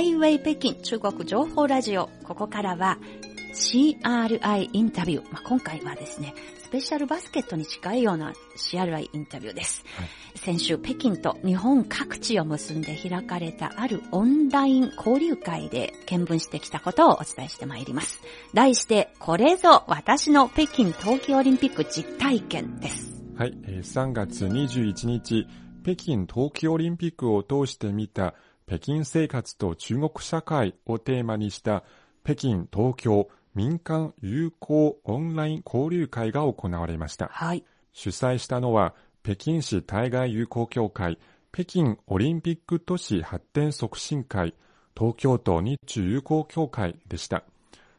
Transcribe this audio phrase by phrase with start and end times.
[0.00, 2.08] ハイウェイ北京中国情報ラジオ。
[2.24, 2.96] ここからは
[3.52, 5.30] CRI インタビュー。
[5.30, 9.84] まあ、今回はですね、スペシャルバスケットに近いような CRI インタビューです。
[9.98, 10.08] はい、
[10.38, 18.22] 先週、北京と日本各地を結んで開かれたあるオンライン交流会で見聞してきたことをお伝えしてまいります。
[18.54, 23.22] 題して、これぞ私の北京冬季オリンピック実体験です。
[23.36, 25.46] はい、3月21日、
[25.82, 28.34] 北京冬季オリンピックを通して見た
[28.70, 31.82] 北京生活と中国社会をテーマにした
[32.22, 37.26] 北京東京民間友好オンライン交流会が行われました。
[37.32, 37.64] はい。
[37.92, 41.18] 主催したのは北京市対外友好協会、
[41.52, 44.54] 北京オリンピック都市発展促進会、
[44.96, 47.42] 東京都日中友好協会でした。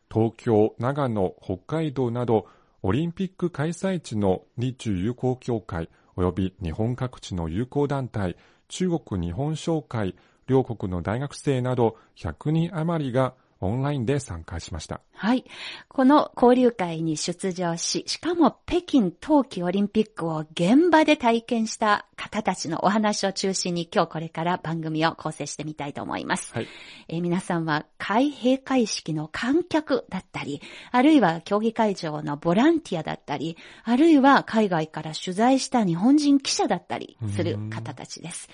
[0.09, 2.47] 東京、長野、北海道など
[2.81, 8.37] オリンピック開催地の日中友好協会及び日本各地の友好団体、
[8.69, 10.15] 中国日本商会、
[10.51, 15.01] 両国の大学生など100人余りがオンラインで参加しました。
[15.13, 15.45] はい。
[15.87, 26.53] この交流会に出場し、しかも北京冬季オリンピックを現場で体験した方たちのお話を中心に今日これから番組を構成してみたいと思います。
[26.53, 26.67] はい、
[27.07, 38.49] えー、皆さんは開閉会式の観客だったり、あるいは競技会場のボランティアだったり、あるいは海外から取材した日本人記者だったりする方たちです。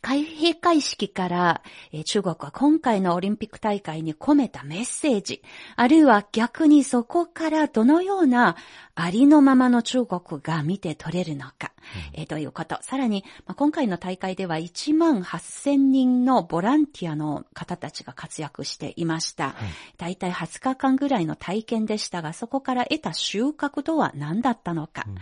[0.00, 1.62] 開閉会式から、
[2.04, 5.42] 中国は今回のオリンピック大会に込めたメッセージ、
[5.76, 8.56] あるいは逆にそこからどのような
[9.00, 11.70] ありのままの中国が見て取れるのか、
[12.14, 12.78] うん、えー、ということ。
[12.82, 19.54] さらに、まあ、今回の大会では1万8000人のボランティアの方たちが活躍していました。
[19.98, 25.04] だいたい20日間ぐらいの体験でしたが、そこから得た収穫とは何だったのか。
[25.06, 25.14] うん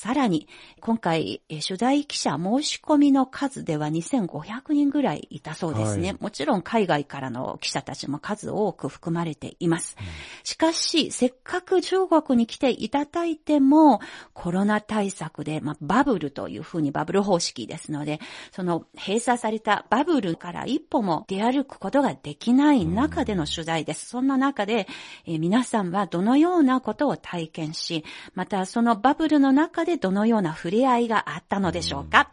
[0.00, 0.48] さらに、
[0.80, 6.12] 今回、取材記者申し込みの数では2500人ぐらいいたそうですね。
[6.12, 9.98] はい、もちろん海外からの記者たちも数多く含まれています。
[10.00, 10.06] うん、
[10.42, 14.00] しかし、せっかく中国に来ていただいても、
[14.32, 18.20] コロナ対策で、まあ、バブルというふうにバブル方式ですので、
[18.52, 24.06] その閉鎖されたバブルから一歩も出歩くことができない中での取材です。
[24.06, 24.88] そんな中で、
[25.26, 28.02] えー、皆さんはどのようなことを体験し、
[28.34, 32.30] またそのバブルの中ででどのような触れ合いがあったのでしょうか、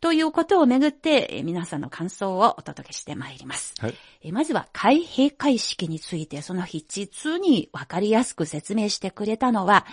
[0.00, 3.74] ということをめぐって、皆さんの感想をお届けしてまいります。
[3.80, 3.88] は
[4.22, 9.86] い、まずは開閉会式についてその筆実にわかりやすく説明してくれたのは、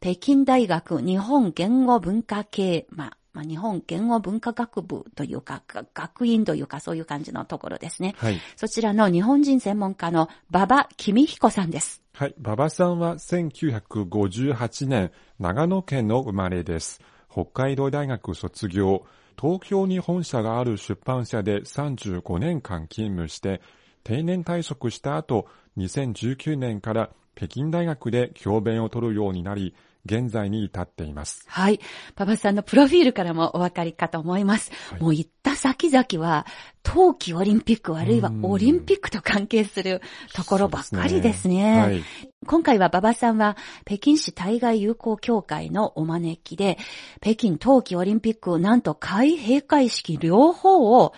[0.00, 5.62] 北京大学日本言語文化系、まあまあ、日本言語文化学部というか、
[5.92, 8.14] 学院というか、そういう感じのところですね。
[8.16, 8.40] はい。
[8.56, 12.02] そちらの日本人専門家の馬場公彦さんです。
[12.14, 12.34] はい。
[12.38, 17.02] 馬場さんは1958年、長野県の生まれです。
[17.30, 19.04] 北海道大学卒業。
[19.38, 23.60] 東京に本社がある出版社で35年間勤務して、
[24.02, 29.74] 定年退職した後、2019年から北京大学で教鞭を取るようになり、
[30.06, 31.44] 現在に至っています。
[31.46, 31.80] はい。
[32.16, 34.72] 馬場さんのプロフィールからもお分かりかと思います。
[34.90, 36.46] はい、もう行った先々は、
[36.82, 40.00] 冬季オリンピックあるいはオリンピックと関係する
[40.34, 41.54] ところばっかりですね。
[41.54, 42.04] すねはい、
[42.46, 46.78] 今回は馬場さんは北京市対外友好協会のお招きで、
[47.20, 51.12] 北京冬季オリンピックなんと開閉会式両方を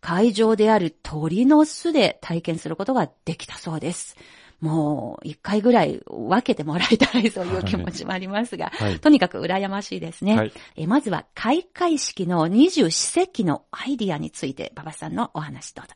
[0.00, 4.16] 会場である鳥の巣で体験することができたそうです。
[4.62, 10.36] もう一回ぐらい分けてもらいたいそういう気持ちもありますが、はい、とにかく羨ましいですね。
[10.36, 15.94] はい、えまずは開会式の二十四節気のアイディアについて、馬場さんのお話どうぞ。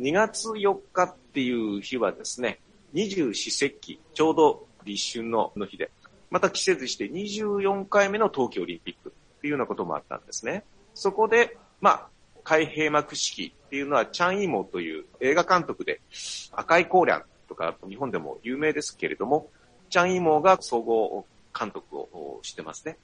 [0.00, 2.58] 2月4日っていう日はですね、
[2.94, 5.90] 二十四節気、ちょうど立春の日で、
[6.30, 10.64] また季節して24回目の冬季オリンピックっていうようなこともあったんですね。
[10.94, 12.08] そこで、まあ、
[12.44, 16.00] 開閉幕式っていうのは、チャン・イーモという映画監督で、
[16.52, 19.50] 赤い光ンとか日本でも有名ですけれども、
[19.90, 21.26] チャン・イモが総合
[21.58, 22.96] 監督をしてますね。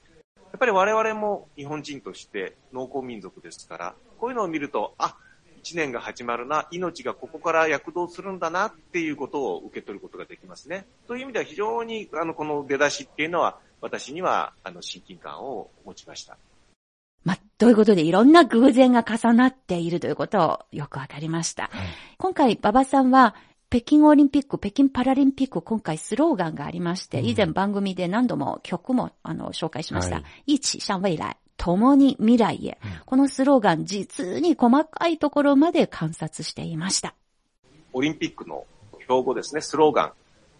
[0.51, 5.15] やっぱり我々も日本人として農耕民族ですから、こういうのを見ると、あ、
[5.59, 10.87] 一年が始まるな、命がここから躍動するんだなっていうことを受け取ることができますね。
[11.07, 16.37] という意味では非常にあのこの出だしっていうのは私にはあの親近感を持ちました。
[17.57, 21.63] まあ、ということでいろんな偶然が重なっているということをよくわかりました。
[21.63, 21.71] はい、
[22.17, 23.35] 今回、馬場さんは、
[23.69, 30.17] 北京オリンピック、北京パラリンピック、今回スローガンがありまして、以前番組で何度も曲もあの紹介しました。
[30.17, 31.37] はい、一向未来。
[31.57, 37.15] 共に未来へ、うん、このスローガン、実に細かいところまで観察していました。
[37.93, 38.65] オリンピックの
[39.03, 40.13] 標語ですね、スローガ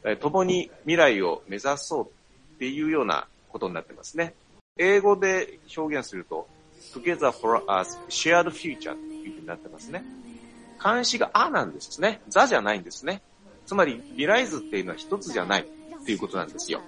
[0.07, 0.17] ン。
[0.17, 4.35] 共に未来を目指そうっていうようなことになってますね。
[4.77, 6.47] 英語で表現すると、
[6.93, 10.03] together for us shared future というふうになってますね。
[10.77, 12.21] 漢詩があなんですね。
[12.27, 13.21] ザじゃないんですね。
[13.65, 16.81] つまり未来図っていうのは一つじゃないっていうことなんですよ。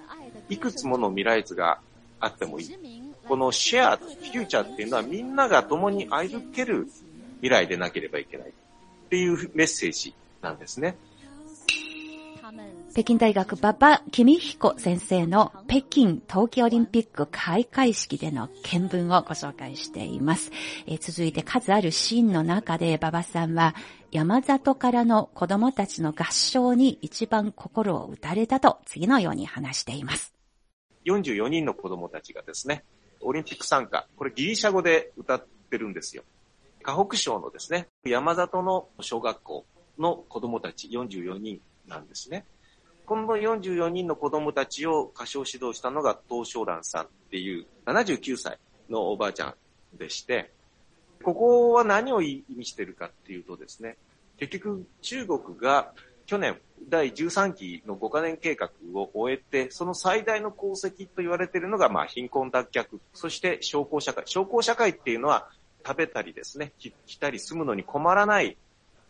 [0.48, 1.80] いくつもの未来図が
[2.20, 3.02] あってもいい。
[3.26, 6.88] このシェア、フューチャーっていうのはみんなが共に歩ける
[7.40, 8.52] 未来でなければいけないっ
[9.10, 10.96] ていうメッセージなんですね。
[12.92, 20.50] 北京大学馬場公彦先生の北京冬季オリンピック開会式での見聞をご紹介しています。
[20.86, 23.74] えー、続いて数あるシーンの中で馬場さんは
[24.12, 30.32] 山里からの子供たちの合唱に一番心を打たれたと次のように話しています。
[31.04, 32.82] 44人の子供たちがですね、
[33.20, 36.22] オリンピック参加、これギリシャ語で歌ってるんですよ。
[36.82, 39.66] 河北省のですね、山里の小学校
[39.98, 42.44] の子供たち44人なんですね。
[43.06, 48.58] この44人の子供たちを歌唱指導したのが東照蘭さんっていう79歳
[48.90, 49.54] のおばあちゃん
[49.98, 50.52] でして、
[51.22, 53.96] ここは何を意味してるかっていうとですね、
[54.36, 55.92] 結局中国が
[56.26, 56.58] 去年
[56.88, 64.24] 第13期の5カ年計画を終えて、その最大の功績と言われているのが、まあ、貧困脱却、そして商工社会。
[64.26, 65.48] 商工社会っていうのは
[65.86, 68.58] 食べたりですね、来たり住むのに困らない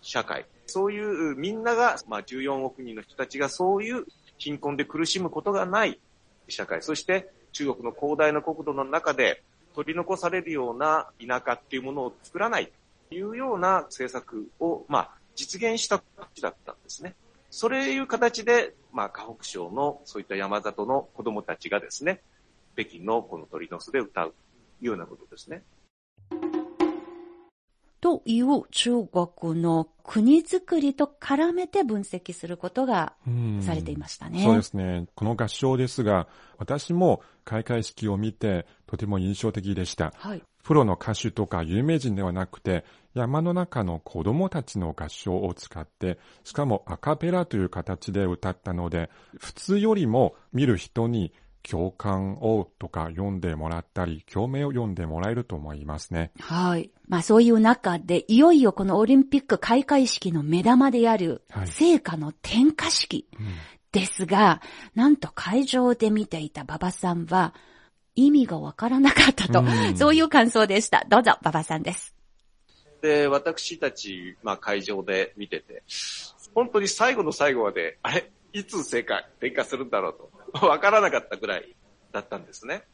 [0.00, 0.46] 社会。
[0.68, 4.04] そういうみんなが、まあ、14億人の人たちがそういう
[4.36, 5.98] 貧困で苦しむことがない
[6.48, 9.42] 社会、そして中国の広大な国土の中で
[9.74, 12.70] 取り残されるような田舎っていうものを作らない
[13.08, 17.14] というような政策を、まあ、実現した形だったんですね。
[17.50, 22.20] それいう形で、まあ、河北省のそういった山里の子供たちがですね、
[22.74, 24.34] 北京のこの鳥の巣で歌う
[24.80, 25.62] ようなことですね。
[28.00, 33.14] という中国の国づくりと絡めて分析することが
[33.60, 34.42] されていましたね。
[34.42, 35.06] そうですね。
[35.14, 40.12] この合唱ですが、私も開会式を見てとても印象的でした。
[40.16, 42.84] はい、プロの歌手とか有名人ではなくて、
[43.14, 56.32] 山の中の子供たちの合唱を使って、しかもアカペラという形で歌ったので、普通よりも見る人に共感をとか読んでもらったり、共鳴を読んでもらえると思いますね。
[56.40, 56.90] はい。
[57.06, 63.28] まあそういう中で、いよいよこのオリンピック開会式の目玉である、聖火の点火式
[63.92, 67.54] ですが、はいうん、なんと会場で見ていた馬場さんは、
[68.14, 71.04] 意味がわからなかったと、うん、そういう感想でした。
[71.08, 72.14] どうぞ、馬場さんです。
[73.00, 75.82] で、私たち、まあ会場で見てて、
[76.54, 80.37] 本当に最後の最後まで、あれ、いつ聖火点火するんだろうと。
[80.62, 81.76] わからなかったぐらい
[82.12, 82.84] だったんですね。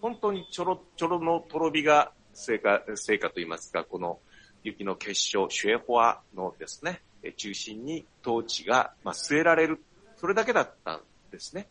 [0.00, 4.20] 本当にちょろちょろのとろびが成果、成果といいますか、この
[4.62, 7.02] 雪の結晶、シュエホアのですね、
[7.36, 9.82] 中心にトーチが、まあ、据えられる。
[10.16, 11.68] それだけだったんですね。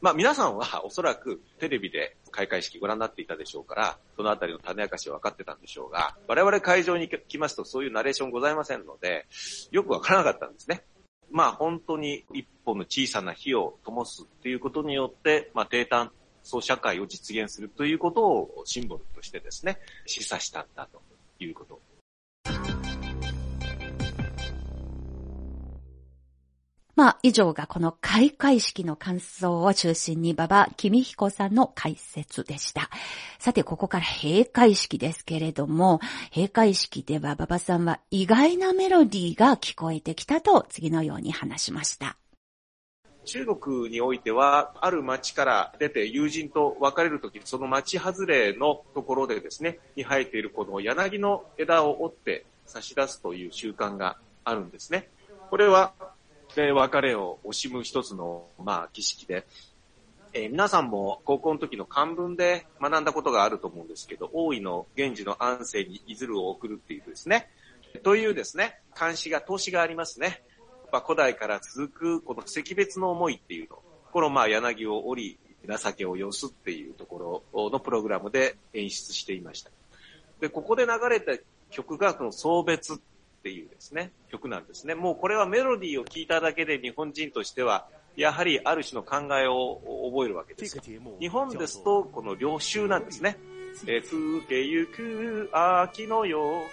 [0.00, 9.26] まあ皆さんはおそらくテレビで開会式ご覧になっていたでしょうから、そのあたりの種明かしは分かってたんでしょうが、我々会場に来ますとそういうナレーションございませんので、
[9.70, 10.84] よく分からなかったんですね。
[11.30, 16.10] まあ本当に一本の小さな火を灯すっていうことによって、まあ低炭
[16.42, 21.02] 素社会を実現するということをシンボルとしてですね、示唆したんだと
[21.38, 21.80] いうこと。
[27.00, 32.90] まあ、以上がこの開会式の感想を中心に馬場公彦さんの解説でした。
[33.38, 42.18] さて、ここから閉会式ですけれども、閉会式では馬場さんは意外なメロディーが聞こえてきたと次のように話しました。
[43.24, 55.08] 中国においては、ある町から出て友人と別れるとき、その町外れのところでですね、に生えているこの柳の枝を折って差し出すという習慣があるんですね。
[55.48, 55.94] これは
[56.54, 59.46] で、別れを惜しむ一つの、まあ、儀式で、
[60.32, 67.48] えー、皆さんも高校の時の漢文で学んだことがあると思うんですけど、大井の源氏の安政にいずるを送るっていうですね、
[68.02, 70.42] というですね、漢詩が、投資がありますね。
[70.92, 73.82] まあ、古代から続く、この惜別の思いっていうの。
[74.12, 79.70] このまあ、柳を折り、情けを寄すっていうところのプログラムで演出していました。
[80.40, 81.32] で、ここで流れた
[81.70, 82.96] 曲が、この送別っ
[83.42, 84.94] ていうですね、曲なんですね。
[84.94, 90.80] もうこれはメロディーを聞いただけで日本人としては、やはりある種の考えを覚えるわけです
[91.20, 93.38] 日本ですと、この領収なんですね。
[93.86, 96.64] え、ふけゆく秋のよ、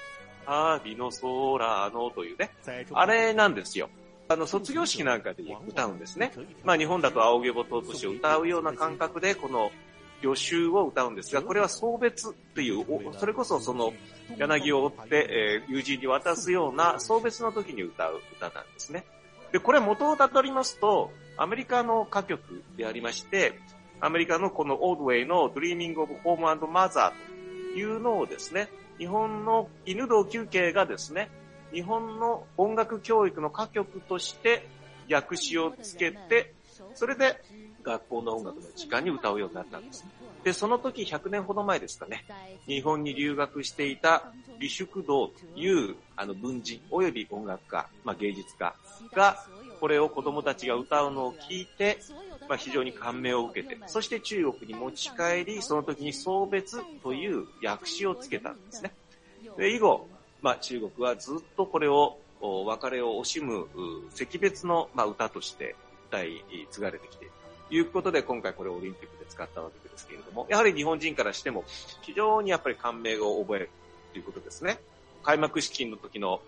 [0.45, 2.51] 旅の空のというね、
[2.93, 3.89] あれなんですよ。
[4.29, 6.31] あの、卒業式なんかで歌うんですね。
[6.63, 9.71] まあ日本だと青毛ぼとしを歌うような感覚で、この
[10.21, 12.85] 予習を歌うんですが、これは送別っていう、
[13.17, 13.93] それこそその
[14.37, 19.05] 柳を追って、えー、友人に渡すような送別の時に歌う歌なんですね。
[19.51, 23.59] で、これ元をたどりますと、アメリカの歌曲でありまして、
[23.99, 27.11] アメリカのこのオードウェイの Dreaming of Home and Mother
[27.73, 31.29] というのをですね、日本の犬同休憩がですね、
[31.71, 34.67] 日本の音楽教育の歌曲として
[35.11, 36.53] 訳詞をつけて、
[36.93, 37.41] それで
[37.87, 40.05] 学校の音楽の時間に歌うようになったんです。
[40.43, 42.25] で、その時100年ほど前ですかね、
[42.67, 48.75] 日本に留学していた李淑道というあの文人及び音楽家、まあ、芸術家
[49.13, 49.43] が
[49.79, 51.99] これを子供たちが歌うのを聞いて、
[52.47, 58.93] まあ、非常に感銘を受けて、そして中国に持ち帰り、その時に送別という訳詞をつけたんですね。
[59.57, 60.07] で、以後、
[60.41, 63.67] まあ、中国はずっとこれを別れを惜しむ
[64.15, 65.75] 惜別の、ま、歌として
[66.09, 67.33] 歌い継がれてきている
[67.69, 71.63] いうことで、今回これオリンピックで使ったわけですけれども、やはり日本人からしても
[72.01, 73.69] 非常にやっぱり感銘を覚える
[74.13, 74.79] ということですね。
[75.23, 76.41] 開幕式の時の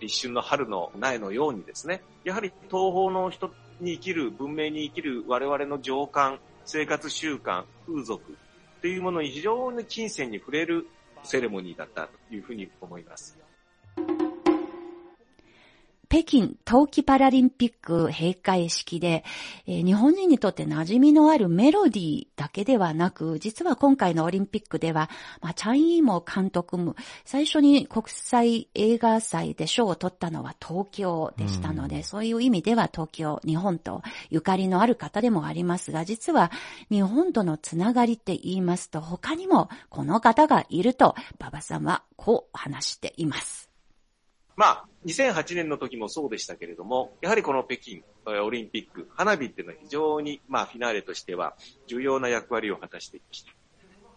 [0.00, 8.36] 立春の春の苗のようにですね、やはり東方の人に生きる、文明に生きる我々の情感、生活習慣、風俗
[8.82, 10.86] というものに非常に金銭に触れる
[11.22, 13.38] セレモニーだったというふうに思います。
[16.08, 19.24] 北京冬季パラリンピック閉会式で、
[19.66, 25.10] えー、日本人にとって馴染みのあるメロディーだけではなく、実は今回のオリンピックでは、
[25.42, 26.96] まあ、チャン・イーモ監督も
[27.26, 36.50] 最初に国際映画祭で賞を取ったのは東京でしたので、うん、そういう意味では東京、日本とゆかりのある方でもありますが、実は
[36.90, 43.68] 日本とのつながりって言いますと、他にもこの方がいると、馬場さんはこう話しています。
[44.58, 53.52] まあ、2008年の時もそうでしたけれども、やはりこの北京オリンピック、花火っていうのは非常に、まあ、フィナーレとしては重要な役割を果たしていました。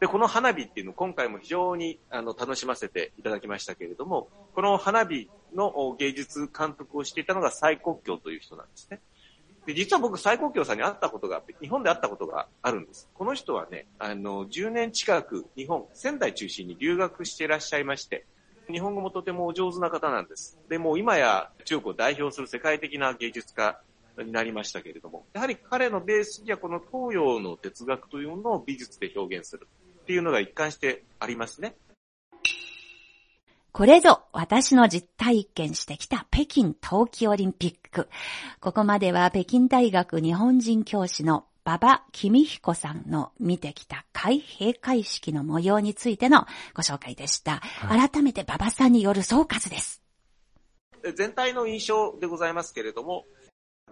[0.02, 9.00] で、この花火っていうのを今回も非常にあの楽しませていただきましたけれども、この花火の芸術監督をしていたのが蔡国強という人なんですね。
[9.66, 13.08] で、実は僕、蔡国強さんに会ったことが、日本で会ったことがあるんです。
[13.14, 18.26] この人はね、あの、10年近く日本、仙台中心に留学していらっしゃいまして、
[18.72, 20.60] 日本語もとてもお上手な方なんです。
[20.70, 23.82] で、も今や中国を代表する世界的な芸術家
[24.18, 29.68] になりましたけれども、やはり彼のベースにはこの東洋の哲学というのを美術で表現する
[30.02, 31.76] っていうのが一貫してありますね。
[33.74, 38.10] これぞ私の実体験してきた北京冬季オリンピック。
[38.60, 47.58] ここまでは北京大学日本人教師の馬場公彦さんの見てきた開閉会式の模様についてのご紹介でした。
[47.60, 50.02] はい、改めて馬場さんによる総括です。
[51.16, 53.26] 全体の印象でございますけれども、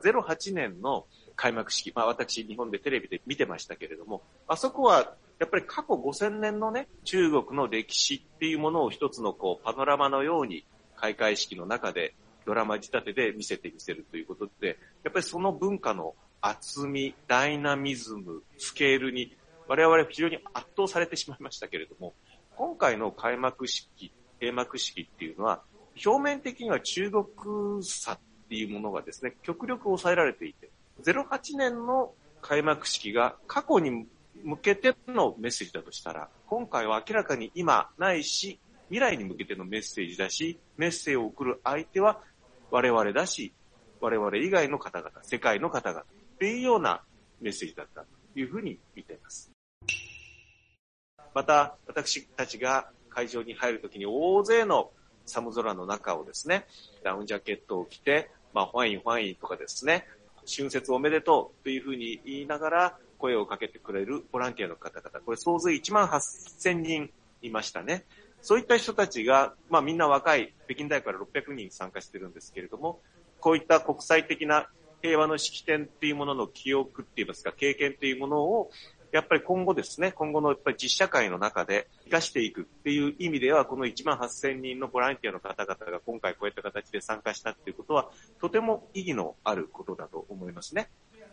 [0.03, 19.35] 08年の開幕式、まあ私日本でテレビで見てましたけれども、あそこはやっぱり過去5000年のね、中国の歴史っていうものを一つのこうパノラマのように開会式の中でドラマ仕立てで見せてみせるということで、やっぱりその文化の厚み、ダイナミズム、スケールに
[19.67, 22.13] 我々は非常に圧倒されてしまいましたけれども、
[22.55, 25.61] 今回の開幕式、閉幕式っていうのは、
[26.03, 27.25] 表面的には中国
[27.83, 28.19] 差っ
[28.49, 30.69] ていうものがですね、極力抑えられていて、
[31.03, 34.07] 08年の開幕式が過去に
[34.43, 42.21] 向けてのメッセージだとしたら、今回は明らかに今ないし、未来に向けてのメッセージだし、メッセージを送る相手は
[42.71, 43.53] 我々だし、
[44.01, 46.03] 我々以外の方々、世界の方々。
[46.39, 47.01] っていうような
[47.41, 49.51] メッセージだったというふうに見ています。
[51.33, 54.89] また、私たちが会場に入るときに大勢の
[55.25, 56.65] 寒空の中をですね、
[57.03, 60.07] ダウンジャケットを着て、まあ、ファインファインとかですね、
[60.47, 67.09] 春節おめでとうというふうに言いながら声をかけてくれるボランティアの方々、これ総勢1万8000人
[67.41, 68.05] いましたね。
[68.41, 73.01] そういった人たちが、まあみんな若い、北京大学から600人参加してるんですけれども、
[73.41, 74.69] こういった国際的な
[75.01, 78.71] 平和の式典っていうものの記憶って言いますか、経験っていうものを、
[79.11, 90.89] やっぱり今後ですね、今後のやっぱり実社会の中で生かしていくっていう意味では、この1万8000人のボランティアの方々が今回こういった形で参加したっていうことは、とても意義のあることだと思いますね。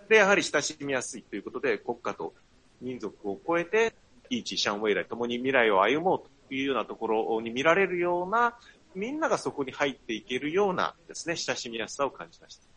[0.08, 2.34] で、やはり親しみやすいということで、国家と
[2.80, 3.94] 民族を超えて、
[4.30, 8.58] イーチ、シャンウェイライ、共に未来を歩もうというようなところに見られるような、
[8.94, 12.75] みんながそこに入っていけるようなですね、親しみやすさを感じました。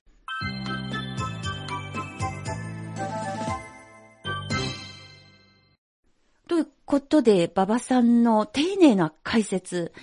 [6.89, 9.93] ことで、馬場さんの丁寧な解説、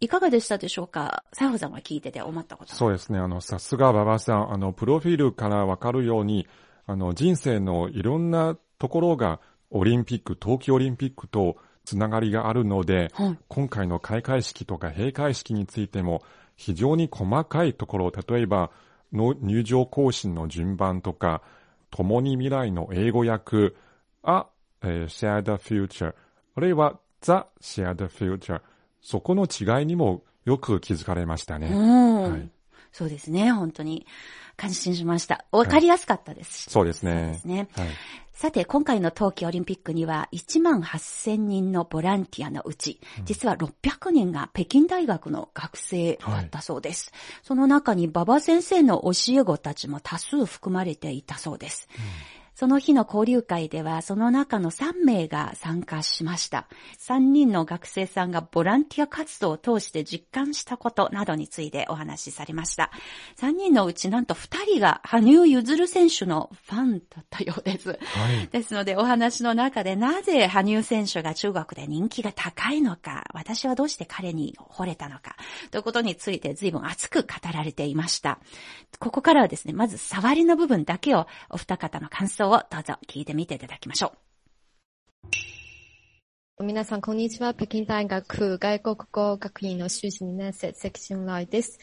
[0.00, 1.22] いかがでしたでしょうか？
[1.30, 2.74] 佐保さんが聞いてて思ったこと。
[2.74, 3.20] そうですね。
[3.20, 6.48] あの、さすが馬場さん、あの、プロフィールからわかるように、
[6.84, 9.38] あの、人生のいろんなところが、
[9.70, 16.24] オリンピック、冬季オリンピックとつながりがあるので、はい、今回の開会式とか閉会式についても、
[16.56, 18.72] 非常に細かいところ、例えば、
[19.12, 21.40] の入場行進の順番とか、
[21.92, 23.74] 共に未来の英語訳、
[24.24, 24.48] あ、
[24.82, 26.14] えー、shared future、
[26.54, 28.60] あるいは the shared future、
[29.00, 31.68] そこの違いにもよく気づかれましたね。
[31.68, 32.50] うん、はい
[32.92, 34.06] そうですね、本当に。
[34.56, 35.46] 感心しました。
[35.50, 36.70] わかりやすかったです。
[36.70, 37.48] そうですそうでねす。
[37.48, 37.68] ね。
[37.72, 37.88] はい。
[38.34, 47.12] さて、今回の冬季オリンピックには1万8000人のボランティアのうち、実は600人が北京大学の学生だったそうです。
[47.42, 51.88] その中に馬場先生の教え子たちも多数含まれていたそうです。
[52.62, 56.68] その日の交流会では、その中の3名が参加しました。
[57.00, 62.92] 3人の学生さんがボランティア活動を通して実感したことなどについてお話しされました。
[63.38, 67.88] 3人のうちなんと2人が羽生結弦選手のファンだったようです。
[67.88, 68.46] はい。
[68.52, 75.34] ですので、お話の中でなぜ羽生選手が中国で人気が高いのか、私はどうして彼に惚れたのか、
[75.72, 78.38] ということについて随分熱く語られていました。
[79.00, 84.12] ここからはですね、まず触りの部分だけをお二方の感想ををどうぞ聞いてみていただきましょ
[86.58, 87.54] う皆さん、こんにちは。
[87.54, 91.78] 北京大学外国語学院の修士2年生、関俊来です。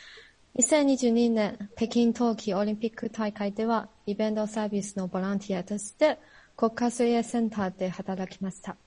[0.57, 6.17] 2022年北京冬季オリンピック大会では、イベントサービスのボランティアとして、
[6.55, 8.77] 国家水泳センターで働きました。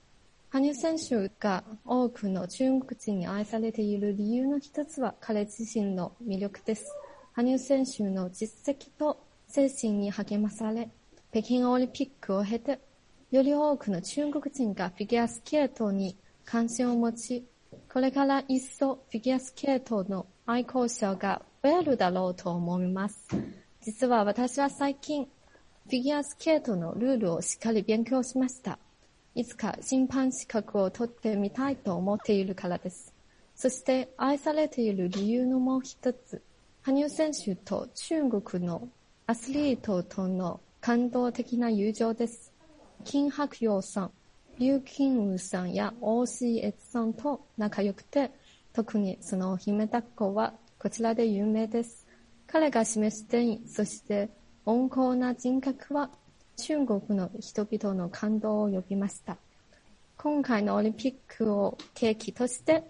[0.49, 6.85] 羽生選手が多くの中国人に愛されている理由の一つは彼自身の魅力です。
[7.33, 10.89] 羽生選手の実績と精神に励まされ、
[11.33, 12.79] 北京オリンピックを経て、
[13.31, 17.47] より多くの中国人がフィギュアスケートに関心を持ち、
[17.91, 23.29] これから一層フィギュアスケートの愛好者が増えるだろうと思います。
[23.81, 28.77] 実は私は最近、フィギュアスケートのルールをしっかり勉強しました。
[29.33, 33.11] いつか審判資格を取ってみたいと思っているからです。
[33.55, 36.43] そして愛されている理由のもう一つ、
[36.83, 38.87] 羽生選手と中国の
[39.25, 42.51] アスリートとの感動的な友情です。
[43.05, 44.11] 金白陽さん、
[44.59, 48.31] 劉金宇さんや王子悦さんと仲良くて、
[48.73, 52.05] 特にその姫抱っこはこちらで有名です。
[52.47, 54.29] 彼が示してい、そして
[54.65, 56.09] 温厚な人格は
[56.57, 59.37] 中国の人々の感動を呼びました。
[60.17, 62.83] 今回のオリンピックを契機として、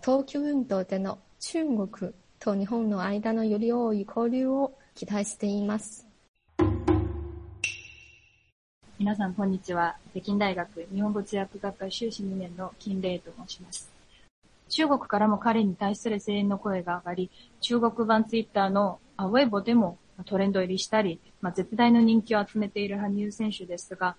[0.00, 6.11] 東京運動での中国と日本の間のより多い交流を期待しています。
[9.02, 9.96] 皆さん、こんにちは。
[10.12, 13.90] 北京大学日本語通訳学科修士2年の金玲と申します。
[14.68, 24.14] 中国からも彼に対する声援の声が上がり、中国版ツイッターのあウェイボでもトレンド入りしたり、まあ、絶大な人気を集めている羽生選手ですが、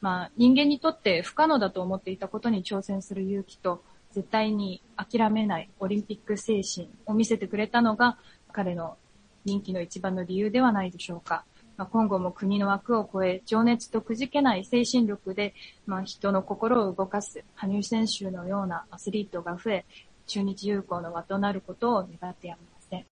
[0.00, 8.18] まあ、人間にとって不可能だと思っていたことに挑戦する勇気と、絶対に諦めないオリンピック精神を見せてくれたのが、
[8.50, 8.96] 彼の
[9.44, 11.44] 人気の一番の理由ではないでしょうか。
[11.80, 15.54] まあ、今後も国の枠を超え、情熱とくじけない精神力で、
[15.86, 19.86] まあ、人の心を動かす羽生選手のようなアスリートが増え、
[20.26, 23.06] 中日友好の輪となることを願ってやみません。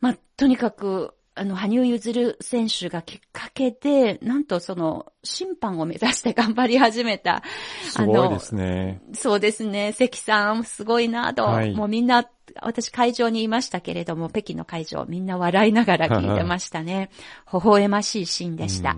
[0.00, 7.42] まあ、とにかく、あの、羽生結弦選手がきっかけで、なんとその、審判を目指して頑張り始めた。
[7.84, 9.00] すごいですね。
[9.14, 9.92] そうですね。
[9.92, 12.28] 関さん、すごいなと、はいもうみんな、
[12.60, 17.10] 私会場にいましたけれども、北京の会場、みんな笑いながら聞いてましたね。
[17.52, 18.96] 微笑ましいシーンでした。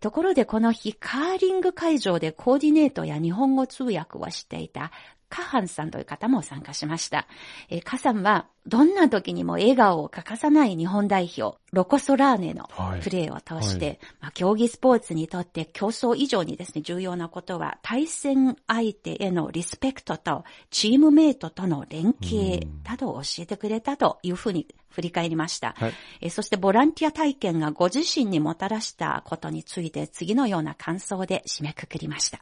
[0.00, 4.90] ところでこの日、カーリング会場でコーディネートや日本語通訳をしていた
[5.28, 7.26] カハンさんという方も参加しました。
[7.68, 25.74] えーカさんは、どんな時にも笑顔を欠かさない日本代表、ロコ・ソラーネのはいプレーを通して、はいまあ、競技スポーツにとって競争以上にですね、重要なことは、対戦相手へのリスペクトと、チームメイトとの連携などを教えてくれたというふうに振り返りました。
[25.76, 32.40] はいえーそしてボランティア体験がご自身にもたらしたことについて次のような感想で締めくくりました。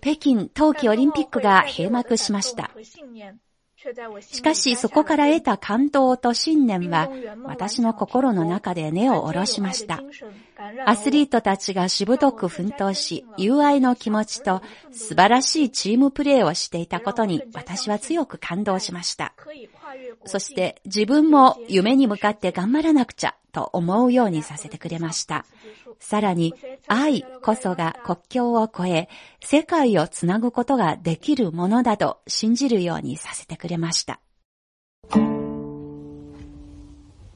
[0.00, 2.70] 北京冬季オリンピックが閉幕しました。
[4.20, 7.08] しかしそこから得た感動と信念は
[7.44, 10.02] 私の心の中で根を下ろしました。
[10.84, 19.32] アスリートたちがしぶとく奮闘し、友愛の気持ちと素晴らしいチームプレーをしていたことに私は強く感動しました。
[20.26, 25.46] そして自分も夢に向かって頑張らなくちゃと思うようにさせてくれました。
[26.00, 26.54] さらに
[26.88, 29.08] 愛こそが国境を越え
[29.40, 34.20] 世界をつなぐことができるものだと信じるようにさせてくれました。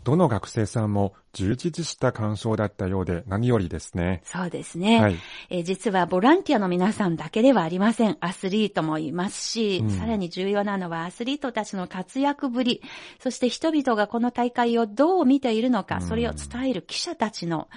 [0.05, 4.21] どの学生さんも充実した感想だったようで何よりですね。
[4.25, 5.01] そうですね。
[5.01, 5.17] はい
[5.49, 8.19] えー実はボランティアの皆さんだけではありません。
[8.21, 12.83] アスリートもいますし、うんさらに重要なのはアスリートたちの活躍ぶり、
[13.19, 17.69] そして人々がこの大会をどう見ているのか、うんそれを伝える記者たちの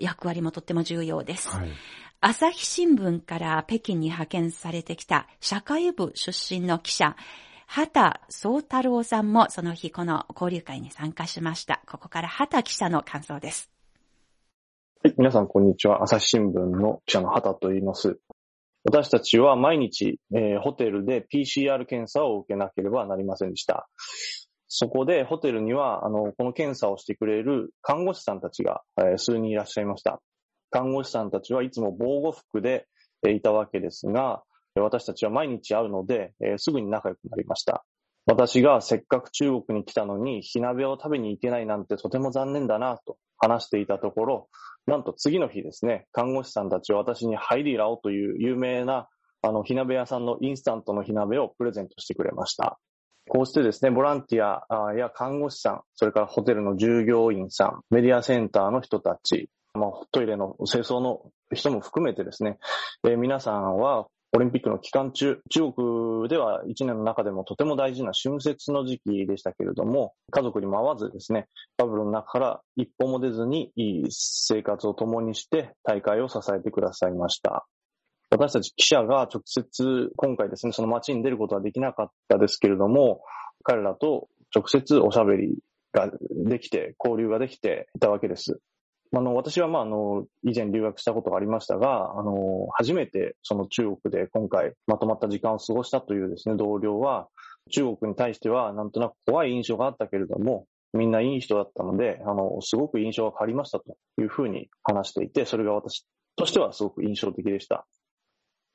[0.00, 1.48] 役割もとっても重要です。
[1.48, 1.70] はい。
[2.22, 7.16] 朝日新聞から北京に派遣されてきた社会部出身の記者、
[7.66, 11.80] 畑宗太郎さんもその日この交流会に参加しました。
[11.86, 13.70] ここから畑記者の感想です。
[15.02, 16.02] はい、皆さんこんにちは。
[16.02, 18.18] 朝日新聞の記者の畑と言います。
[18.84, 23.88] 私たちは毎日、えーホテルで PCR 検査を受けなければなりませんでした。
[24.72, 30.22] そこでホテルには、あの、この検査をしてくれる看護師さんたちが、えー数人いらっしゃいました。
[30.70, 32.86] 看護師さんたちはいつも防護服で、
[33.26, 34.44] えーいたわけですが、
[34.76, 37.84] 私たちは毎日会うので、えーすぐに仲良くなりました。
[38.26, 44.48] 私がせっかく中国に来たのに火鍋を食べに行けないなんてとても残念だなと話していたところ、
[44.86, 49.08] なんと次の日ですね、看護師さんたちは私にハイリーラオという有名な
[49.42, 52.78] あの火鍋屋さんのインスタントの火鍋をプレゼントしてくれました。
[53.28, 62.58] こうしてですね、ボランティアや看護師さん、それからホテルの従業員さん、メディアセンターの人たち、まあ、トイレの清掃の人も含めてですね、
[63.04, 77.66] えー皆さんはオリンピックの期間中、中国では1年の中でもとても大事な春節の時期でしたけれども、家族にも会わずですね、バブルの中から一歩も出ずにいい生活を共にして大会を支えてくださいました。
[78.30, 83.22] 私たち記者が直接今回ですね、その街に出ることはできなかったですけれども、
[83.64, 85.58] 彼らと直接おしゃべり
[85.92, 86.10] が
[86.46, 88.60] できて、交流ができていたわけです。
[89.12, 97.28] あの、私はまあ、あの、以前留学したことがありましたが、あの、初めてその中国で今回まとまった時間を過ごしたというですね、同僚は、
[97.72, 107.86] 中国に対してはなんとなく怖い印象があったけれども、みんないい人だったので、あの、すごく印象が変わりましたというふうに話していて、それが私としてはすごく印象的でした。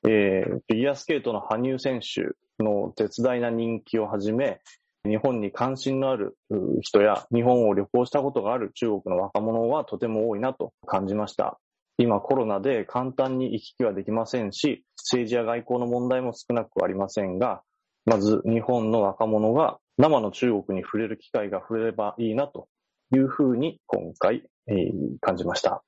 [0.07, 4.61] えー、フィギュアスケートの羽生選手の絶大な人気をはじめ、
[5.05, 6.37] 日本に関心のある
[6.81, 11.59] 人や日本を旅行したことがある中国の若者はとても多いなと感じました。
[11.97, 17.61] 今コロナで簡単に行き来はできませんし、政治や外交の問題も少なくありませんが、
[18.05, 22.67] まず日本の若者が生の中国に触れる機会が増えればいいなと
[23.15, 24.91] いうふうに今回、えー
[25.21, 25.83] 感じました。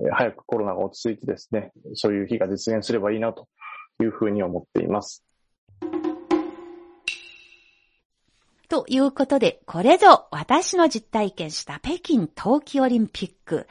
[0.00, 3.48] えー早くコロナが落ち着いてですね、そういう日が実現すればいいなと
[4.00, 5.24] いうふうに思っています。
[8.68, 13.66] ということで、これぞ私の実体験した北京冬季オリンピック。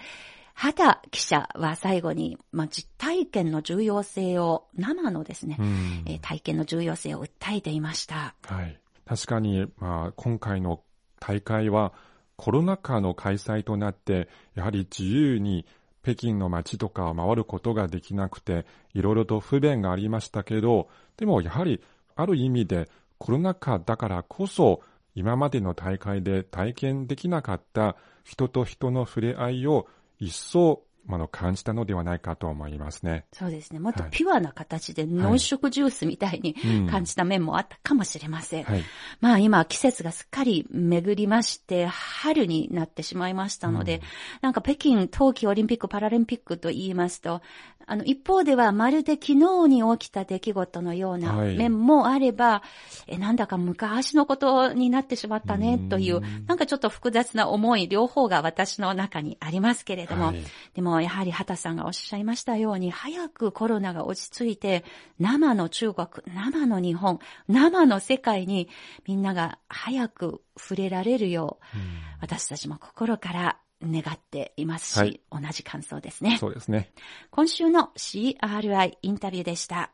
[0.55, 8.33] 畑記者は最後に、まあ、実体験の重要性を、生のですね、うんえー体験の重要性を訴えていました。
[8.43, 8.79] はい。
[9.05, 10.81] 確かに、まあ、今回の
[11.19, 11.93] 大会は
[12.35, 15.67] コロナ禍の開催となって、やはり自由に
[16.07, 21.81] 北京の街とかを回ることができなくて、いろいろと不便がありましたけど、でもやはり
[22.15, 24.81] ある意味でコロナ禍だからこそ、
[25.15, 29.85] 今までの大会で体験できなかった人と人の触れ合いを
[30.17, 30.83] 一層、
[31.15, 33.25] あの、感じたのではないかと思いますね。
[33.33, 33.79] そうですね。
[33.79, 38.63] もっとはいピュアな形で濃縮ジュースみたいにうん感じた面もあったかもしれません。
[38.63, 38.83] はい。
[39.21, 44.01] まあ今季節がすっかり巡りまして、春になってしまいましたので、うん
[44.41, 47.41] なんか北京冬季オリンピック・パラリンピックと言いますと、
[47.89, 49.33] あの一方ではまるで昨日
[49.67, 52.61] に起きた出来事のようなはい面もあれば、
[53.07, 60.43] えなんだか昔のことになってしまったねという、うんなんかちょっと複雑な思い両方が私の中にありますけれども、はい
[60.73, 64.83] でもやはり畑さんがおっしゃいましたように、早くコロナが落ち着いて、
[65.19, 68.69] 生の中国、生の日本、生の世界に
[69.07, 71.77] みんなが早く触れられるよう、
[72.21, 76.37] 私たちも心から願っていますし、はい同じ感想ですね。
[76.39, 76.91] そうですね。
[77.29, 79.85] 今週の CRI インタビューでした。